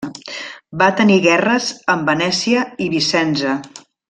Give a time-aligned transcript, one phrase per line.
[0.81, 3.55] Va tenir guerres amb Venècia i Vicenza.